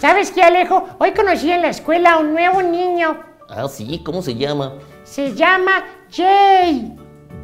[0.00, 0.88] ¿Sabes qué, Alejo?
[0.98, 3.20] Hoy conocí en la escuela a un nuevo niño.
[3.48, 4.74] Ah, sí, ¿cómo se llama?
[5.04, 6.92] Se llama Jay.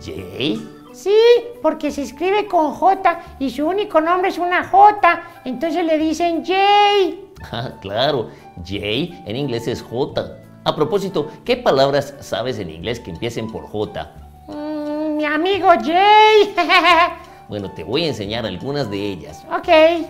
[0.04, 0.68] ¿Jay?
[0.92, 1.14] Sí,
[1.62, 5.22] porque se escribe con J y su único nombre es una J.
[5.44, 7.32] Entonces le dicen Jay.
[7.52, 8.30] Ah, claro,
[8.64, 10.38] Jay en inglés es J.
[10.68, 14.12] A propósito, ¿qué palabras sabes en inglés que empiecen por J?
[14.48, 16.54] Mm, mi amigo Jay.
[17.48, 19.42] Bueno, te voy a enseñar algunas de ellas.
[19.50, 20.04] ok.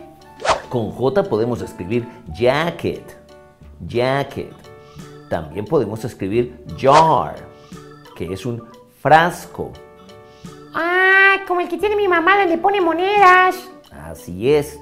[0.68, 3.16] Con J podemos escribir jacket,
[3.86, 4.52] jacket.
[5.30, 7.36] También podemos escribir jar,
[8.16, 8.68] que es un
[9.00, 9.70] frasco.
[10.74, 13.54] Ah, como el que tiene mi mamá, le pone monedas.
[13.92, 14.80] Así es.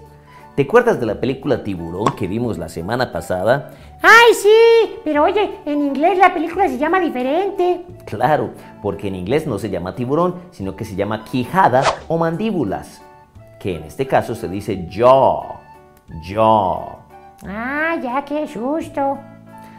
[0.56, 3.72] ¿Te acuerdas de la película Tiburón que vimos la semana pasada?
[4.00, 7.84] Ay, sí, pero oye, en inglés la película se llama diferente.
[8.06, 13.02] Claro, porque en inglés no se llama tiburón, sino que se llama quijada o mandíbulas,
[13.60, 15.42] que en este caso se dice jaw,
[16.22, 17.00] jaw.
[17.46, 19.18] Ah, ya, qué susto.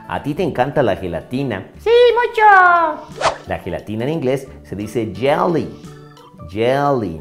[0.08, 1.72] A ti te encanta la gelatina.
[1.80, 3.32] Sí, mucho.
[3.48, 5.68] La gelatina en inglés se dice jelly,
[6.52, 7.20] jelly.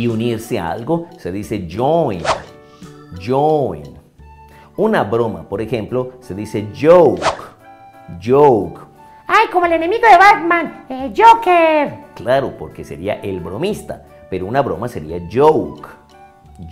[0.00, 2.22] Y unirse a algo se dice join,
[3.22, 3.82] join.
[4.78, 7.20] Una broma, por ejemplo, se dice joke,
[8.18, 8.80] joke.
[9.26, 11.92] Ay, como el enemigo de Batman, eh, Joker.
[12.14, 15.86] Claro, porque sería el bromista, pero una broma sería joke,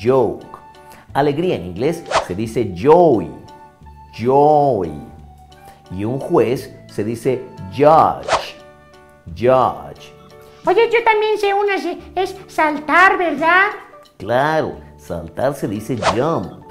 [0.02, 0.46] joke.
[1.12, 3.30] Alegría en inglés se dice joy,
[4.18, 4.90] joy.
[5.94, 7.42] Y un juez se dice
[7.76, 8.56] judge,
[9.36, 10.17] judge.
[10.66, 11.74] Oye, yo también sé una,
[12.14, 13.68] es saltar, ¿verdad?
[14.18, 16.64] Claro, saltar se dice jump,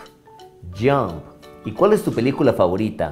[0.78, 1.24] jump.
[1.66, 3.12] ¿Y cuál es tu película favorita?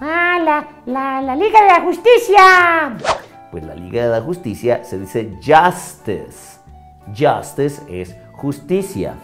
[0.00, 2.96] Ah, la, la, la Liga de la Justicia.
[3.50, 6.60] Pues la Liga de la Justicia se dice justice.
[7.16, 9.14] Justice es justicia.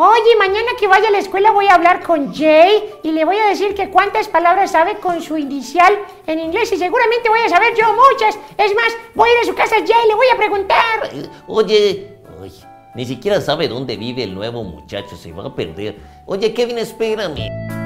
[0.00, 3.36] Oye, mañana que vaya a la escuela voy a hablar con Jay y le voy
[3.36, 5.92] a decir que cuántas palabras sabe con su inicial
[6.24, 8.38] en inglés y seguramente voy a saber yo muchas.
[8.56, 11.10] Es más, voy a ir a su casa Jay y le voy a preguntar.
[11.48, 12.60] Oye, oye,
[12.94, 15.96] ni siquiera sabe dónde vive el nuevo muchacho, se va a perder.
[16.26, 17.77] Oye, Kevin, espérame.